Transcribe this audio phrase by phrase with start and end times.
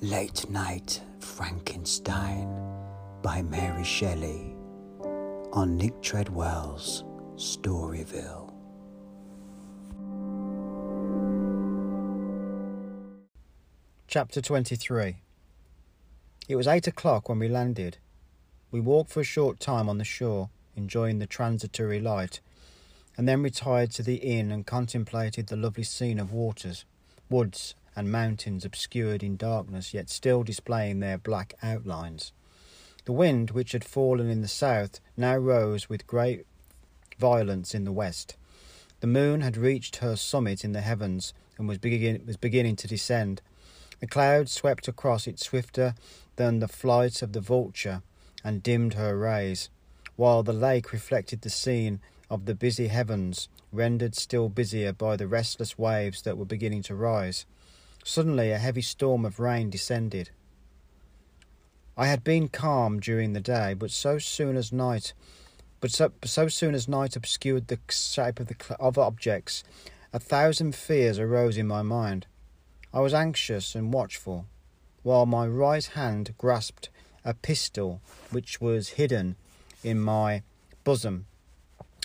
[0.00, 2.48] Late Night Frankenstein
[3.22, 4.54] by Mary Shelley
[5.52, 7.02] on Nick Treadwell's
[7.34, 8.52] Storyville.
[14.06, 15.16] Chapter 23
[16.48, 17.98] It was eight o'clock when we landed.
[18.70, 22.40] We walked for a short time on the shore, enjoying the transitory light,
[23.18, 26.84] and then retired to the inn and contemplated the lovely scene of waters,
[27.28, 32.32] woods, and mountains obscured in darkness, yet still displaying their black outlines.
[33.06, 36.46] The wind, which had fallen in the south, now rose with great
[37.18, 38.36] violence in the west.
[39.00, 42.86] The moon had reached her summit in the heavens and was, begin- was beginning to
[42.86, 43.42] descend.
[43.98, 45.96] The clouds swept across it swifter
[46.36, 48.02] than the flight of the vulture
[48.44, 49.70] and dimmed her rays,
[50.14, 51.98] while the lake reflected the scene
[52.30, 56.94] of the busy heavens, rendered still busier by the restless waves that were beginning to
[56.94, 57.46] rise.
[58.04, 60.30] Suddenly a heavy storm of rain descended.
[61.96, 65.14] I had been calm during the day, but so soon as night,
[65.80, 69.64] but so, so soon as night obscured the shape of the of objects,
[70.12, 72.26] a thousand fears arose in my mind.
[72.94, 74.46] I was anxious and watchful,
[75.02, 76.88] while my right hand grasped
[77.24, 79.36] a pistol which was hidden
[79.82, 80.42] in my
[80.84, 81.26] bosom.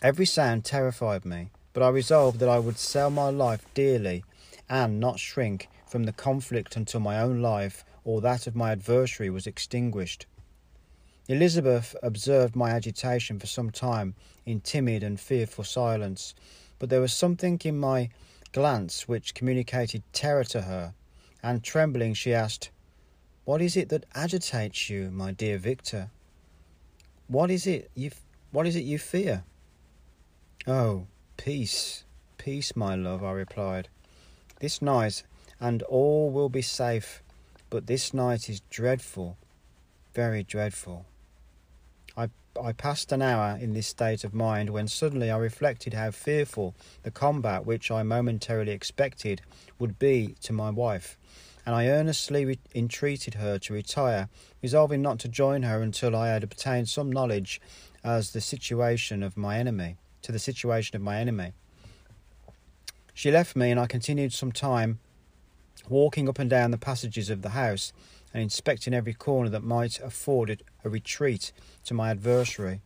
[0.03, 4.25] Every sound terrified me, but I resolved that I would sell my life dearly
[4.67, 9.29] and not shrink from the conflict until my own life or that of my adversary
[9.29, 10.25] was extinguished.
[11.29, 14.13] Elizabeth observed my agitation for some time
[14.45, 16.35] in timid and fearful silence,
[16.79, 18.09] but there was something in my
[18.51, 20.93] glance which communicated terror to her,
[21.41, 22.71] and trembling she asked,
[23.45, 26.09] What is it that agitates you, my dear Victor?
[27.27, 28.11] What is it you
[28.51, 29.45] what is it you fear?
[30.65, 32.05] Oh, peace,
[32.37, 33.89] peace, my love, I replied.
[34.61, 35.23] This night
[35.59, 37.21] and all will be safe,
[37.69, 39.35] but this night is dreadful,
[40.13, 41.05] very dreadful.
[42.15, 42.29] I
[42.61, 46.75] I passed an hour in this state of mind when suddenly I reflected how fearful
[47.01, 49.41] the combat which I momentarily expected
[49.79, 51.17] would be to my wife,
[51.65, 54.29] and I earnestly re- entreated her to retire,
[54.61, 57.59] resolving not to join her until I had obtained some knowledge
[58.01, 61.53] as the situation of my enemy, to the situation of my enemy.
[63.13, 64.99] She left me, and I continued some time
[65.87, 67.93] walking up and down the passages of the house
[68.33, 71.51] and inspecting every corner that might afford a retreat
[71.85, 72.81] to my adversary.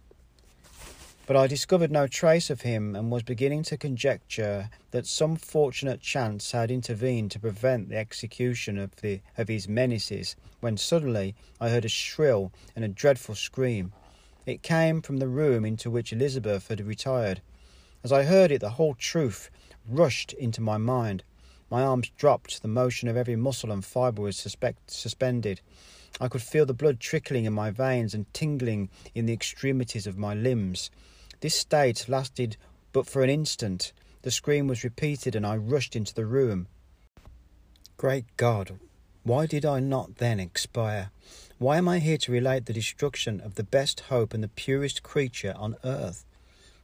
[1.26, 6.00] But I discovered no trace of him and was beginning to conjecture that some fortunate
[6.00, 11.70] chance had intervened to prevent the execution of, the, of his menaces when suddenly I
[11.70, 13.92] heard a shrill and a dreadful scream.
[14.48, 17.42] It came from the room into which Elizabeth had retired.
[18.02, 19.50] As I heard it, the whole truth
[19.86, 21.26] rushed into my mind.
[21.70, 25.60] My arms dropped, the motion of every muscle and fibre was suspect, suspended.
[26.22, 30.18] I could feel the blood trickling in my veins and tingling in the extremities of
[30.18, 30.92] my limbs.
[31.42, 32.56] This state lasted
[32.94, 33.92] but for an instant.
[34.22, 36.68] The scream was repeated, and I rushed into the room.
[37.98, 38.80] Great God,
[39.28, 41.12] why did I not then expire?
[41.58, 45.04] Why am I here to relate the destruction of the best hope and the purest
[45.04, 46.24] creature on earth?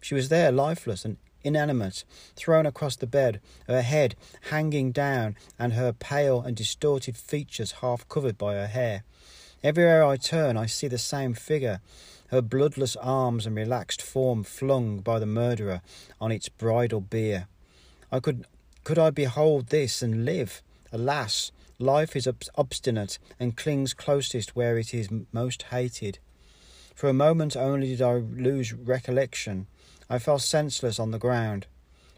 [0.01, 2.03] She was there, lifeless and inanimate,
[2.35, 4.15] thrown across the bed, her head
[4.49, 9.03] hanging down and her pale and distorted features half covered by her hair.
[9.63, 11.79] Everywhere I turn, I see the same figure,
[12.27, 15.81] her bloodless arms and relaxed form flung by the murderer
[16.19, 17.47] on its bridal bier.
[18.11, 18.45] I could,
[18.83, 20.61] could I behold this and live?
[20.91, 21.51] Alas,
[21.83, 26.19] life is obstinate and clings closest where it is most hated.
[26.95, 29.67] For a moment only did I lose recollection.
[30.09, 31.67] I fell senseless on the ground.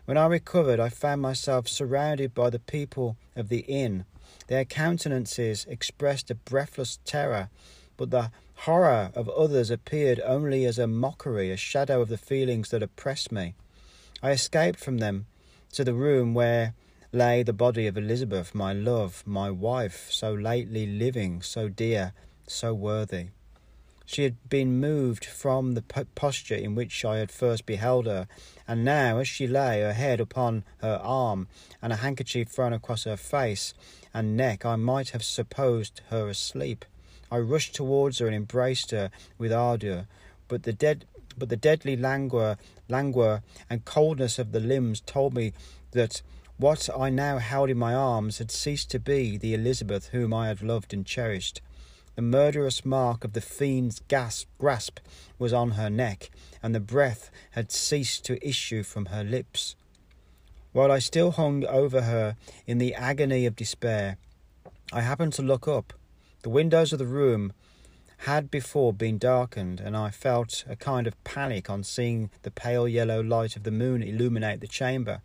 [0.06, 4.06] When I recovered, I found myself surrounded by the people of the inn.
[4.48, 7.50] Their countenances expressed a breathless terror,
[7.98, 12.70] but the horror of others appeared only as a mockery, a shadow of the feelings
[12.70, 13.56] that oppressed me.
[14.22, 15.26] I escaped from them
[15.74, 16.74] to the room where
[17.16, 22.12] lay the body of Elizabeth, my love, my wife, so lately living, so dear,
[22.46, 23.28] so worthy.
[24.06, 25.82] She had been moved from the
[26.14, 28.28] posture in which I had first beheld her,
[28.68, 31.48] and now, as she lay, her head upon her arm,
[31.82, 33.74] and a handkerchief thrown across her face
[34.14, 36.84] and neck, I might have supposed her asleep.
[37.32, 40.08] I rushed towards her and embraced her with ardour,
[40.50, 41.06] but the dead
[41.38, 42.58] but the deadly languor,
[42.88, 45.52] languor and coldness of the limbs told me
[45.92, 46.22] that
[46.58, 50.48] what I now held in my arms had ceased to be the Elizabeth whom I
[50.48, 51.62] had loved and cherished.
[52.16, 55.00] The murderous mark of the fiend's gasp, grasp
[55.38, 56.30] was on her neck,
[56.64, 59.76] and the breath had ceased to issue from her lips.
[60.72, 64.18] While I still hung over her in the agony of despair,
[64.94, 65.94] I happened to look up.
[66.44, 67.52] The windows of the room
[68.20, 72.88] had before been darkened, and I felt a kind of panic on seeing the pale
[72.88, 75.22] yellow light of the moon illuminate the chamber.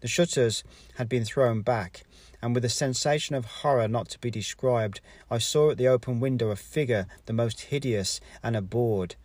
[0.00, 0.64] The shutters
[0.96, 2.04] had been thrown back,
[2.42, 5.00] and with a sensation of horror not to be described,
[5.30, 9.16] I saw at the open window a figure the most hideous and abhorred.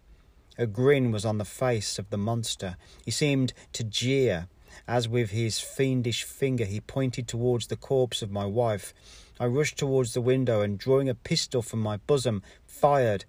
[0.58, 2.78] A grin was on the face of the monster.
[3.06, 4.48] He seemed to jeer,
[4.88, 8.94] as with his fiendish finger he pointed towards the corpse of my wife.
[9.40, 13.26] I rushed towards the window and, drawing a pistol from my bosom, fired.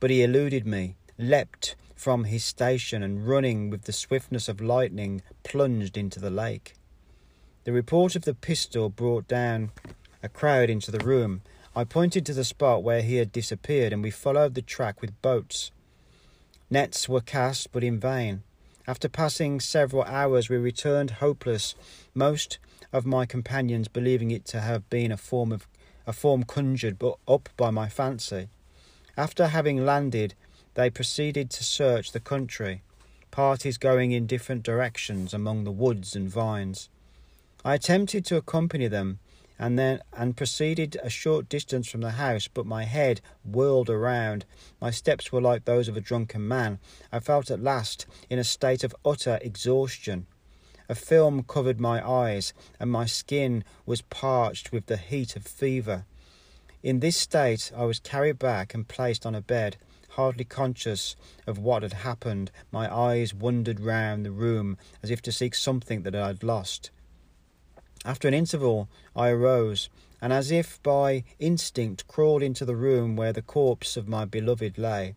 [0.00, 5.20] But he eluded me, leapt from his station, and running with the swiftness of lightning,
[5.42, 6.72] plunged into the lake.
[7.64, 9.70] The report of the pistol brought down
[10.22, 11.42] a crowd into the room.
[11.76, 15.20] I pointed to the spot where he had disappeared, and we followed the track with
[15.20, 15.72] boats.
[16.70, 18.44] Nets were cast, but in vain.
[18.86, 21.74] After passing several hours, we returned hopeless,
[22.14, 22.58] most
[22.94, 25.68] of my companions believing it to have been a form of
[26.06, 26.96] a form conjured
[27.28, 28.48] up by my fancy.
[29.18, 30.34] After having landed,
[30.74, 32.82] they proceeded to search the country,
[33.30, 36.88] parties going in different directions among the woods and vines.
[37.64, 39.18] I attempted to accompany them
[39.58, 44.46] and then and proceeded a short distance from the house, but my head whirled around.
[44.80, 46.78] My steps were like those of a drunken man.
[47.12, 50.26] I felt at last in a state of utter exhaustion.
[50.88, 56.06] A film covered my eyes, and my skin was parched with the heat of fever.
[56.82, 59.76] In this state, I was carried back and placed on a bed,
[60.10, 61.16] hardly conscious
[61.46, 62.50] of what had happened.
[62.70, 66.90] My eyes wandered round the room as if to seek something that I had lost.
[68.04, 69.90] After an interval, I arose,
[70.20, 74.78] and as if by instinct crawled into the room where the corpse of my beloved
[74.78, 75.14] lay.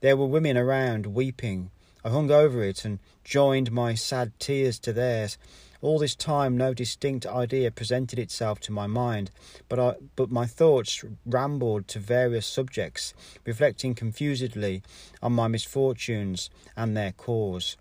[0.00, 1.70] There were women around, weeping.
[2.04, 5.36] I hung over it and joined my sad tears to theirs.
[5.80, 9.30] All this time, no distinct idea presented itself to my mind,
[9.68, 13.14] but, I, but my thoughts rambled to various subjects,
[13.44, 14.82] reflecting confusedly
[15.22, 17.76] on my misfortunes and their cause.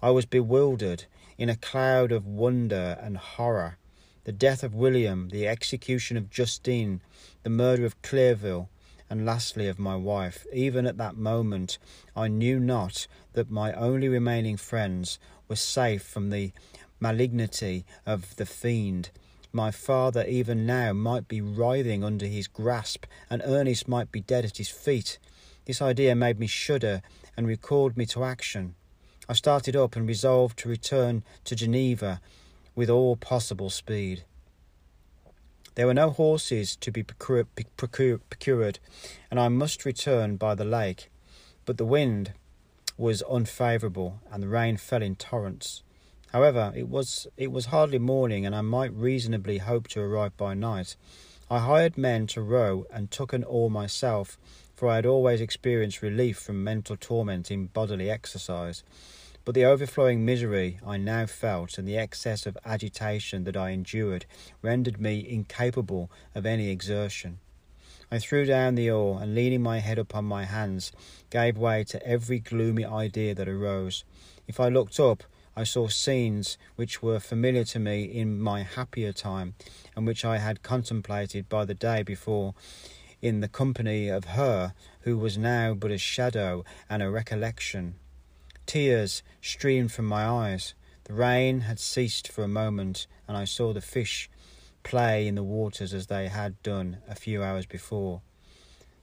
[0.00, 1.06] I was bewildered
[1.38, 3.78] in a cloud of wonder and horror.
[4.24, 7.00] The death of William, the execution of Justine,
[7.42, 8.68] the murder of Clerval,
[9.10, 10.46] and lastly of my wife.
[10.52, 11.78] Even at that moment,
[12.14, 15.18] I knew not that my only remaining friends
[15.48, 16.52] were safe from the
[17.00, 19.10] malignity of the fiend.
[19.52, 24.44] My father, even now, might be writhing under his grasp, and Ernest might be dead
[24.44, 25.18] at his feet.
[25.64, 27.02] This idea made me shudder
[27.36, 28.74] and recalled me to action.
[29.28, 32.20] I started up and resolved to return to Geneva
[32.74, 34.24] with all possible speed.
[35.74, 38.78] There were no horses to be procured,
[39.30, 41.10] and I must return by the lake.
[41.64, 42.32] But the wind
[42.98, 45.82] was unfavourable, and the rain fell in torrents.
[46.32, 50.54] However, it was it was hardly morning, and I might reasonably hope to arrive by
[50.54, 50.94] night.
[51.50, 54.38] I hired men to row and took an oar myself,
[54.76, 58.84] for I had always experienced relief from mental torment in bodily exercise.
[59.44, 64.26] But the overflowing misery I now felt and the excess of agitation that I endured
[64.62, 67.40] rendered me incapable of any exertion.
[68.12, 70.92] I threw down the oar and, leaning my head upon my hands,
[71.30, 74.04] gave way to every gloomy idea that arose.
[74.46, 75.24] If I looked up,
[75.56, 79.54] I saw scenes which were familiar to me in my happier time,
[79.96, 82.54] and which I had contemplated by the day before
[83.20, 87.96] in the company of her who was now but a shadow and a recollection.
[88.66, 90.74] Tears streamed from my eyes.
[91.04, 94.30] The rain had ceased for a moment, and I saw the fish
[94.82, 98.22] play in the waters as they had done a few hours before.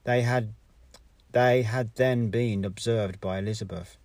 [0.04, 0.54] They had
[1.34, 3.98] they had then been observed by Elizabeth.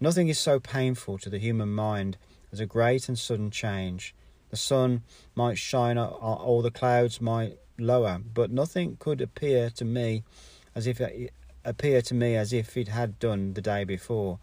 [0.00, 2.18] Nothing is so painful to the human mind
[2.52, 4.14] as a great and sudden change.
[4.50, 5.02] The sun
[5.34, 10.22] might shine or the clouds might lower, but nothing could appear to me
[10.74, 11.32] as if it
[11.64, 14.38] appear to me as if it had done the day before.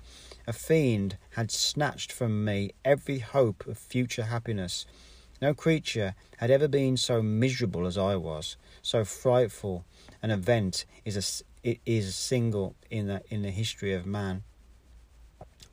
[0.46, 4.86] A fiend had snatched from me every hope of future happiness.
[5.42, 8.58] No creature had ever been so miserable as I was.
[8.82, 9.86] So frightful
[10.22, 14.44] an event is a, is single in the, in the history of man.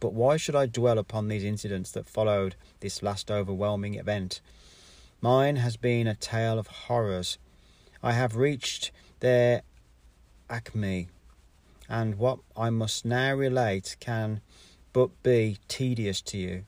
[0.03, 4.41] But why should I dwell upon these incidents that followed this last overwhelming event?
[5.21, 7.39] Mine has been a tale of horrors.
[8.03, 8.91] I have reached
[9.21, 9.63] their
[10.51, 11.09] acme,
[11.89, 14.41] and what I must now relate can
[14.93, 16.65] but be tedious to you.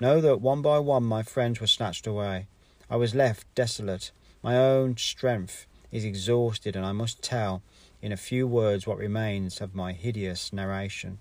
[0.00, 2.46] Know that one by one my friends were snatched away.
[2.88, 4.12] I was left desolate.
[4.44, 7.64] My own strength is exhausted, and I must tell
[8.00, 11.18] in a few words what remains of my hideous narration.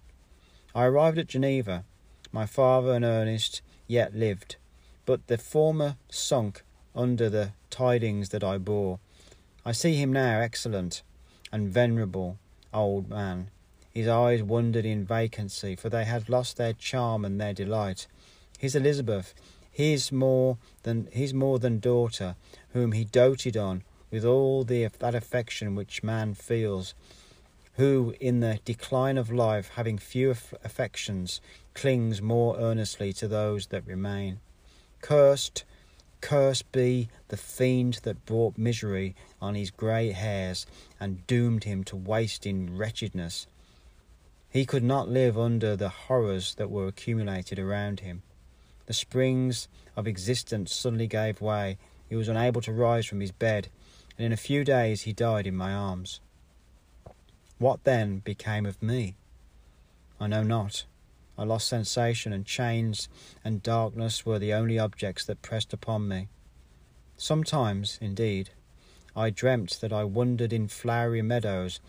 [0.76, 1.84] I arrived at Geneva.
[2.32, 4.58] My father and Ernest yet lived,
[5.06, 6.64] but the former sunk
[6.96, 9.00] under the tidings that I bore.
[9.66, 11.02] I see him now excellent
[11.52, 12.38] and venerable
[12.74, 13.50] old man.
[13.92, 18.06] His eyes wandered in vacancy, for they had lost their charm and their delight.
[18.60, 19.34] His Elizabeth,
[19.72, 22.36] his more than his more than daughter,
[22.74, 26.94] whom he doted on with all the that affection which man feels,
[27.80, 31.40] who in the decline of life, having few affections,
[31.74, 34.38] clings more earnestly to those that remain.
[35.00, 35.64] Cursed
[36.20, 40.66] Cursed be the fiend that brought misery on his grey hairs
[41.00, 43.48] and doomed him to waste in wretchedness.
[44.50, 48.24] He could not live under the horrors that were accumulated around him.
[48.88, 51.78] The springs of existence suddenly gave way.
[52.10, 53.70] He was unable to rise from his bed,
[54.18, 56.20] and in a few days he died in my arms.
[57.60, 59.16] What then became of me?
[60.18, 60.86] I know not.
[61.38, 63.10] I lost sensation, and chains
[63.44, 66.30] and darkness were the only objects that pressed upon me.
[67.18, 68.52] Sometimes, indeed,
[69.14, 71.82] I dreamt that I wandered in flowery meadows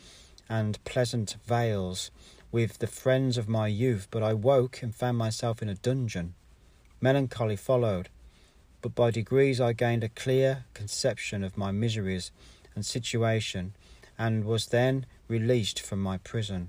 [0.48, 2.10] and pleasant vales
[2.50, 6.34] with the friends of my youth, but I woke and found myself in a dungeon.
[7.00, 8.08] Melancholy followed,
[8.82, 12.32] but by degrees I gained a clear conception of my miseries
[12.74, 13.74] and situation,
[14.18, 16.68] and was then released from my prison.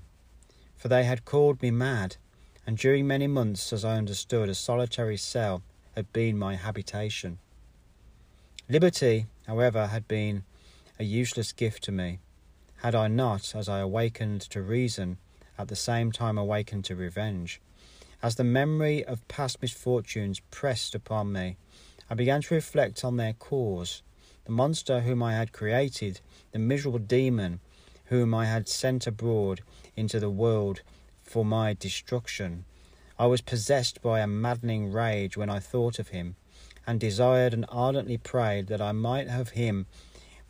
[0.76, 2.16] For they had called me mad,
[2.64, 5.62] and during many months, as I understood, a solitary cell
[5.96, 7.38] had been my habitation.
[8.68, 10.44] Liberty, however, had been
[10.98, 12.20] a useless gift to me,
[12.76, 15.18] had I not, as I awakened to reason,
[15.58, 17.60] at the same time awakened to revenge.
[18.22, 21.56] As the memory of past misfortunes pressed upon me,
[22.08, 24.02] I began to reflect on their cause.
[24.44, 26.20] The monster whom I had created,
[26.52, 27.60] the miserable demon
[28.12, 29.62] whom I had sent abroad
[29.96, 30.82] into the world
[31.22, 32.66] for my destruction.
[33.18, 36.36] I was possessed by a maddening rage when I thought of him,
[36.86, 39.86] and desired and ardently prayed that I might have him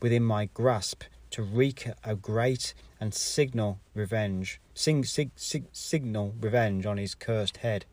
[0.01, 6.85] within my grasp to wreak a great and signal revenge, sing, sig, sig, signal revenge
[6.85, 7.85] on his cursed head.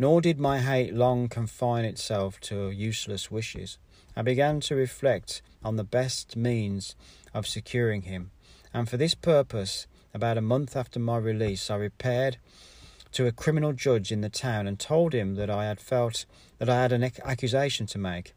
[0.00, 3.78] Nor did my hate long confine itself to useless wishes.
[4.18, 6.96] I began to reflect on the best means
[7.32, 8.32] of securing him,
[8.74, 12.38] and for this purpose about a month after my release, I repaired
[13.12, 16.26] to a criminal judge in the town and told him that I had felt
[16.58, 18.34] that I had an accusation to make,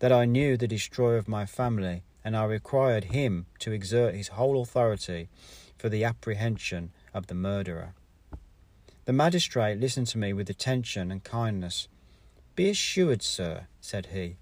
[0.00, 4.28] that I knew the destroyer of my family, and I required him to exert his
[4.28, 5.30] whole authority
[5.78, 7.94] for the apprehension of the murderer.
[9.06, 11.88] The magistrate listened to me with attention and kindness.
[12.54, 14.36] Be assured, sir, said he,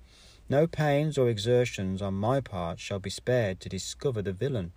[0.50, 4.72] no pains or exertions on my part shall be spared to discover the villain.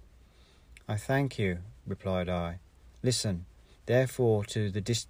[0.87, 2.59] I thank you, replied I.
[3.01, 3.45] Listen,
[3.87, 5.07] therefore, to the dis-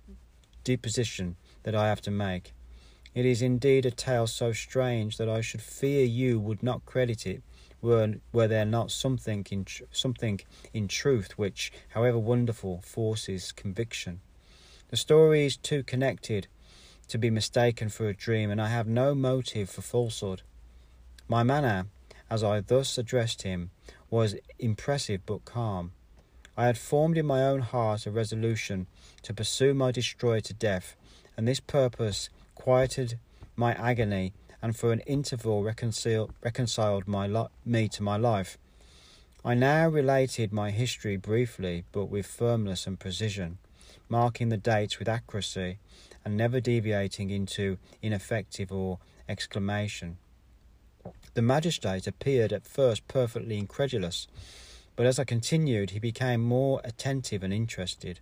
[0.63, 2.53] deposition that I have to make.
[3.13, 7.27] It is indeed a tale so strange that I should fear you would not credit
[7.27, 7.43] it
[7.81, 10.39] were, were there not something in, tr- something
[10.73, 14.21] in truth which, however wonderful, forces conviction.
[14.87, 16.47] The story is too connected
[17.09, 20.41] to be mistaken for a dream, and I have no motive for falsehood.
[21.27, 21.87] My manner,
[22.29, 23.71] as I thus addressed him,
[24.09, 25.91] was impressive but calm.
[26.55, 28.87] I had formed in my own heart a resolution
[29.23, 30.95] to pursue my destroyer to death,
[31.35, 33.17] and this purpose quieted
[33.55, 37.05] my agony and for an interval reconciled, reconciled
[37.65, 38.57] me to my life.
[39.43, 43.57] I now related my history briefly, but with firmness and precision,
[44.07, 45.79] marking the dates with accuracy
[46.23, 50.17] and never deviating into ineffective or exclamation.
[51.33, 54.27] The magistrate appeared at first perfectly incredulous,
[54.95, 58.19] but as I continued, he became more attentive and interested.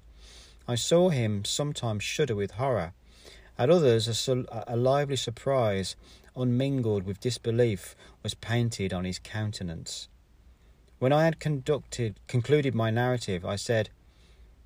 [0.68, 2.94] I saw him sometimes shudder with horror,
[3.58, 5.96] at others, a, a lively surprise,
[6.36, 10.08] unmingled with disbelief, was painted on his countenance.
[11.00, 13.90] When I had conducted, concluded my narrative, I said,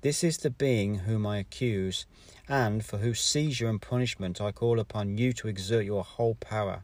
[0.00, 2.06] This is the being whom I accuse,
[2.48, 6.82] and for whose seizure and punishment I call upon you to exert your whole power.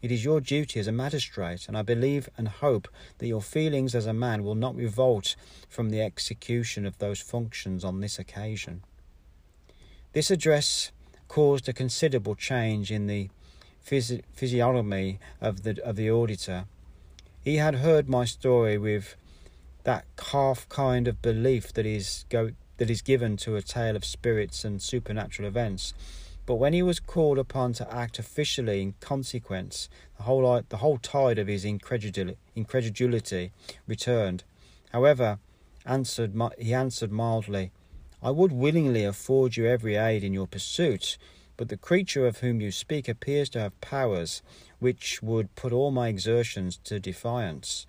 [0.00, 2.86] It is your duty as a magistrate, and I believe and hope
[3.18, 5.34] that your feelings as a man will not revolt
[5.68, 8.82] from the execution of those functions on this occasion.
[10.12, 10.92] This address
[11.26, 13.28] caused a considerable change in the
[13.84, 16.66] physi- physiognomy of the, of the auditor.
[17.40, 19.16] He had heard my story with
[19.82, 24.04] that half kind of belief that is, go, that is given to a tale of
[24.04, 25.92] spirits and supernatural events
[26.48, 30.96] but when he was called upon to act officially in consequence, the whole, the whole
[30.96, 33.52] tide of his incredulity
[33.86, 34.44] returned.
[34.90, 35.40] However,
[35.84, 37.70] answered, he answered mildly,
[38.22, 41.18] I would willingly afford you every aid in your pursuit,
[41.58, 44.40] but the creature of whom you speak appears to have powers
[44.78, 47.86] which would put all my exertions to defiance.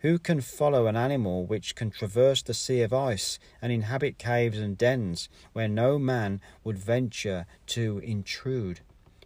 [0.00, 4.58] Who can follow an animal which can traverse the sea of ice and inhabit caves
[4.58, 8.80] and dens where no man would venture to intrude?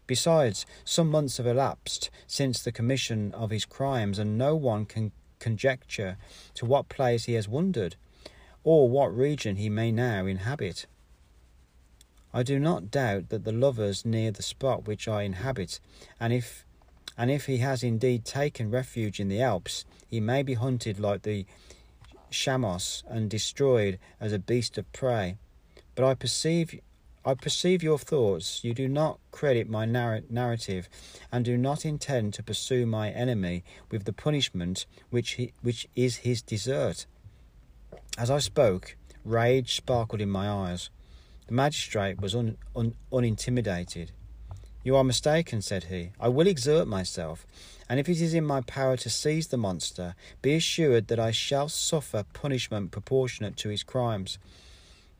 [0.06, 5.12] Besides, some months have elapsed since the commission of his crimes, and no one can
[5.38, 6.16] conjecture
[6.54, 7.96] to what place he has wandered,
[8.64, 10.86] or what region he may now inhabit.
[12.32, 15.80] I do not doubt that the lovers near the spot which I inhabit,
[16.18, 16.64] and if
[17.16, 21.22] and if he has indeed taken refuge in the Alps, he may be hunted like
[21.22, 21.46] the
[22.30, 25.36] chamois and destroyed as a beast of prey.
[25.94, 26.80] But I perceive
[27.24, 28.64] I perceive your thoughts.
[28.64, 30.88] You do not credit my narr- narrative,
[31.30, 36.16] and do not intend to pursue my enemy with the punishment which he, which is
[36.16, 37.06] his desert.
[38.18, 40.90] As I spoke, rage sparkled in my eyes.
[41.46, 44.10] The magistrate was un, un, unintimidated.
[44.84, 46.10] You are mistaken, said he.
[46.18, 47.46] I will exert myself,
[47.88, 51.30] and if it is in my power to seize the monster, be assured that I
[51.30, 54.38] shall suffer punishment proportionate to his crimes.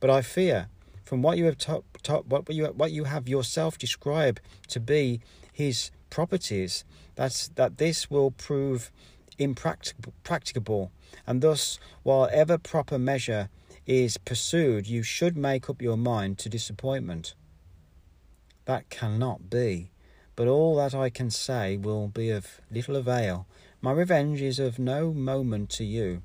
[0.01, 0.67] But I fear,
[1.05, 5.21] from what you have to, to, what you what you have yourself described to be
[5.53, 8.91] his properties, that that this will prove
[9.39, 10.91] impracticable,
[11.25, 13.49] and thus, while ever proper measure
[13.87, 17.35] is pursued, you should make up your mind to disappointment.
[18.65, 19.91] That cannot be,
[20.37, 23.47] but all that I can say will be of little avail.
[23.81, 26.23] My revenge is of no moment to you.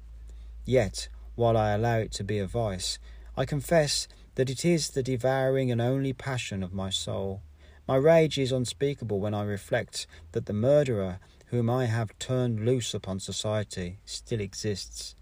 [0.65, 3.00] Yet, while I allow it to be a vice,
[3.36, 7.41] I confess that it is the devouring and only passion of my soul.
[7.88, 12.94] My rage is unspeakable when I reflect that the murderer whom I have turned loose
[12.94, 15.15] upon society still exists.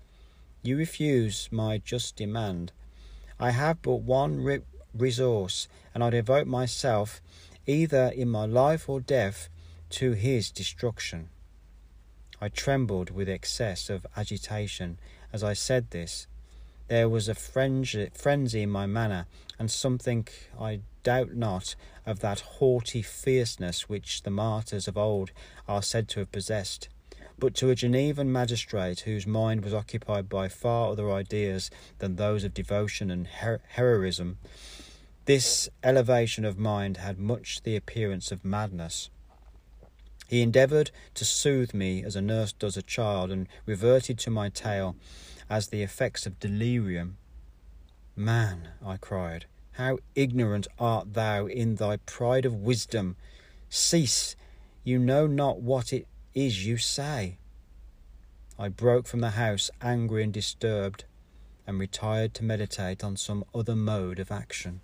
[0.63, 2.71] You refuse my just demand.
[3.39, 4.61] I have but one re-
[4.97, 7.21] resource, and I devote myself,
[7.65, 9.49] either in my life or death,
[9.91, 11.29] to his destruction.
[12.41, 14.99] I trembled with excess of agitation
[15.31, 16.27] as I said this.
[16.87, 19.25] There was a frenzy in my manner,
[19.57, 20.27] and something,
[20.59, 25.31] I doubt not, of that haughty fierceness which the martyrs of old
[25.67, 26.89] are said to have possessed
[27.37, 31.69] but to a Genevan magistrate whose mind was occupied by far other ideas
[31.99, 34.37] than those of devotion and her- heroism,
[35.25, 39.09] this elevation of mind had much the appearance of madness.
[40.27, 44.49] He endeavoured to soothe me as a nurse does a child, and reverted to my
[44.49, 44.95] tale
[45.49, 47.17] as the effects of delirium.
[48.15, 53.17] Man, I cried, how ignorant art thou in thy pride of wisdom!
[53.69, 54.35] Cease,
[54.83, 57.37] you know not what it is you say?
[58.57, 61.03] I broke from the house angry and disturbed,
[61.67, 64.81] and retired to meditate on some other mode of action.